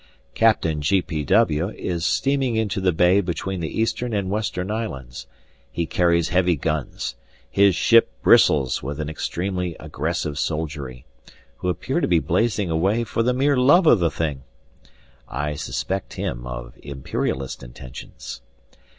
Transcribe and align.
Captain 0.33 0.81
G. 0.81 0.99
P. 1.03 1.23
W. 1.25 1.69
is 1.75 2.03
steaming 2.03 2.55
into 2.55 2.81
the 2.81 2.91
bay 2.91 3.21
between 3.21 3.59
the 3.59 3.69
eastern 3.79 4.15
and 4.15 4.31
western 4.31 4.71
islands. 4.71 5.27
He 5.71 5.85
carries 5.85 6.29
heavy 6.29 6.55
guns, 6.55 7.13
his 7.47 7.75
ship 7.75 8.09
bristles 8.23 8.81
with 8.81 8.99
an 8.99 9.11
extremely 9.11 9.75
aggressive 9.79 10.39
soldiery, 10.39 11.05
who 11.57 11.69
appear 11.69 11.99
to 12.01 12.07
be 12.07 12.17
blazing 12.17 12.71
away 12.71 13.03
for 13.03 13.21
the 13.21 13.31
mere 13.31 13.55
love 13.57 13.85
of 13.85 13.99
the 13.99 14.09
thing. 14.09 14.41
(I 15.27 15.53
suspect 15.53 16.13
him 16.13 16.47
of 16.47 16.79
Imperialist 16.81 17.61
intentions.) 17.61 18.41